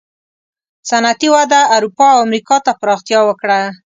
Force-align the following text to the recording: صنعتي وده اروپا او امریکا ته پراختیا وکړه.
صنعتي 0.89 1.27
وده 1.35 1.59
اروپا 1.75 2.07
او 2.13 2.19
امریکا 2.27 2.57
ته 2.65 2.71
پراختیا 2.79 3.19
وکړه. 3.25 3.59